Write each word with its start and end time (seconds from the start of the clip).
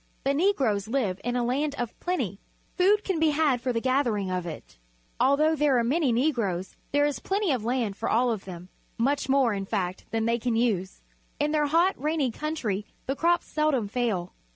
The 0.23 0.33
Negroes 0.33 0.87
live 0.87 1.21
in 1.23 1.35
a 1.35 1.43
land 1.43 1.75
of 1.77 1.93
plenty. 1.99 2.39
Food 2.75 3.03
can 3.03 3.19
be 3.19 3.29
had 3.29 3.61
for 3.61 3.71
the 3.71 3.79
gathering 3.79 4.31
of 4.31 4.47
it. 4.47 4.79
Although 5.19 5.55
there 5.55 5.77
are 5.77 5.83
many 5.83 6.11
Negroes, 6.11 6.75
there 6.91 7.05
is 7.05 7.19
plenty 7.19 7.51
of 7.51 7.63
land 7.63 7.95
for 7.95 8.09
all 8.09 8.31
of 8.31 8.45
them, 8.45 8.69
much 8.97 9.29
more, 9.29 9.53
in 9.53 9.67
fact, 9.67 10.05
than 10.09 10.25
they 10.25 10.39
can 10.39 10.55
u.se. 10.55 11.03
In 11.39 11.51
their 11.51 11.67
hot, 11.67 11.93
rainy 12.01 12.31
country 12.31 12.87
the 13.05 13.15
crops 13.15 13.45
seldom 13.45 13.87
fail. 13.87 14.33